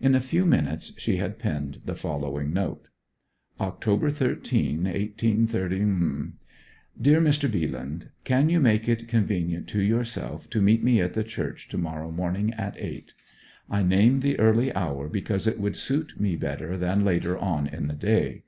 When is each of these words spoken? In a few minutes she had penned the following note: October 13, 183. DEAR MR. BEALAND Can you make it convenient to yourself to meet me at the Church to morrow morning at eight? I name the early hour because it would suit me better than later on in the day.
In 0.00 0.14
a 0.14 0.20
few 0.20 0.46
minutes 0.46 0.94
she 0.96 1.18
had 1.18 1.38
penned 1.38 1.82
the 1.84 1.94
following 1.94 2.54
note: 2.54 2.88
October 3.60 4.08
13, 4.10 4.84
183. 4.84 5.78
DEAR 6.98 7.20
MR. 7.20 7.52
BEALAND 7.52 8.08
Can 8.24 8.48
you 8.48 8.60
make 8.60 8.88
it 8.88 9.08
convenient 9.08 9.68
to 9.68 9.82
yourself 9.82 10.48
to 10.48 10.62
meet 10.62 10.82
me 10.82 11.02
at 11.02 11.12
the 11.12 11.22
Church 11.22 11.68
to 11.68 11.76
morrow 11.76 12.10
morning 12.10 12.54
at 12.54 12.80
eight? 12.80 13.12
I 13.68 13.82
name 13.82 14.20
the 14.20 14.38
early 14.40 14.74
hour 14.74 15.06
because 15.06 15.46
it 15.46 15.60
would 15.60 15.76
suit 15.76 16.18
me 16.18 16.34
better 16.34 16.78
than 16.78 17.04
later 17.04 17.36
on 17.36 17.66
in 17.66 17.88
the 17.88 17.94
day. 17.94 18.44